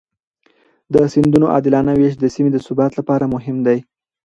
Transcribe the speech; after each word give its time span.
د 0.93 0.95
سیندونو 1.13 1.45
عادلانه 1.53 1.91
وېش 1.99 2.13
د 2.19 2.25
سیمې 2.33 2.49
د 2.53 2.57
ثبات 2.67 2.91
لپاره 2.99 3.31
مهم 3.35 3.57
دی. 3.67 3.79